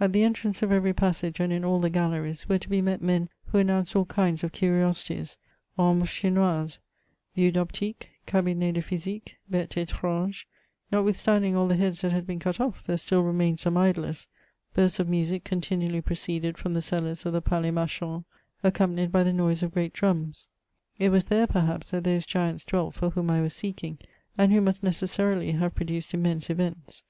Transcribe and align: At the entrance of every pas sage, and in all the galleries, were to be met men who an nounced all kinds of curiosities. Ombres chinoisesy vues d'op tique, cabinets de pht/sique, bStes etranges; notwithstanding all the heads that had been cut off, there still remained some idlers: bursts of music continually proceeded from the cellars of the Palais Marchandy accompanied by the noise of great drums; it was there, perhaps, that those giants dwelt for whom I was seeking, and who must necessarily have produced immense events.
At 0.00 0.12
the 0.12 0.24
entrance 0.24 0.64
of 0.64 0.72
every 0.72 0.92
pas 0.92 1.18
sage, 1.18 1.38
and 1.38 1.52
in 1.52 1.64
all 1.64 1.78
the 1.78 1.90
galleries, 1.90 2.48
were 2.48 2.58
to 2.58 2.68
be 2.68 2.82
met 2.82 3.00
men 3.00 3.28
who 3.46 3.58
an 3.58 3.68
nounced 3.68 3.94
all 3.94 4.04
kinds 4.04 4.42
of 4.42 4.50
curiosities. 4.50 5.38
Ombres 5.78 6.08
chinoisesy 6.10 6.78
vues 7.36 7.52
d'op 7.52 7.70
tique, 7.70 8.08
cabinets 8.26 8.74
de 8.74 8.82
pht/sique, 8.82 9.34
bStes 9.48 9.76
etranges; 9.86 10.44
notwithstanding 10.90 11.54
all 11.54 11.68
the 11.68 11.76
heads 11.76 12.00
that 12.00 12.10
had 12.10 12.26
been 12.26 12.40
cut 12.40 12.58
off, 12.58 12.82
there 12.84 12.96
still 12.96 13.22
remained 13.22 13.60
some 13.60 13.76
idlers: 13.76 14.26
bursts 14.74 14.98
of 14.98 15.08
music 15.08 15.44
continually 15.44 16.00
proceeded 16.00 16.58
from 16.58 16.74
the 16.74 16.82
cellars 16.82 17.24
of 17.24 17.32
the 17.32 17.40
Palais 17.40 17.70
Marchandy 17.70 18.24
accompanied 18.64 19.12
by 19.12 19.22
the 19.22 19.32
noise 19.32 19.62
of 19.62 19.70
great 19.74 19.92
drums; 19.92 20.48
it 20.98 21.10
was 21.10 21.26
there, 21.26 21.46
perhaps, 21.46 21.90
that 21.90 22.02
those 22.02 22.26
giants 22.26 22.64
dwelt 22.64 22.96
for 22.96 23.10
whom 23.10 23.30
I 23.30 23.40
was 23.40 23.54
seeking, 23.54 23.98
and 24.36 24.52
who 24.52 24.60
must 24.60 24.82
necessarily 24.82 25.52
have 25.52 25.76
produced 25.76 26.12
immense 26.12 26.50
events. 26.50 27.04